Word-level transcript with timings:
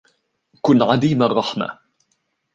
كُن 0.61 0.81
عديم 0.83 1.23
الرحمة. 1.23 1.79